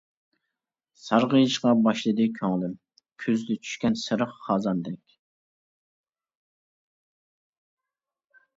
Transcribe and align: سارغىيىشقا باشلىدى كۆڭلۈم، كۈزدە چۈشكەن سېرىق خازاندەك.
سارغىيىشقا 1.01 1.73
باشلىدى 1.87 2.25
كۆڭلۈم، 2.39 2.71
كۈزدە 3.25 3.57
چۈشكەن 3.67 3.99
سېرىق 4.05 4.33
خازاندەك. 4.47 5.15